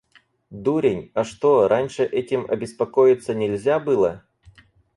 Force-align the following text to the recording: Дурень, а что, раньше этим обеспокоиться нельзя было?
Дурень, 0.49 1.11
а 1.13 1.23
что, 1.23 1.67
раньше 1.67 2.03
этим 2.03 2.49
обеспокоиться 2.49 3.35
нельзя 3.35 3.77
было? 3.79 4.23